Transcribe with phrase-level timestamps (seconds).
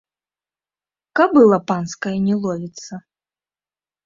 [1.19, 2.93] Кабыла панская не ловіцца!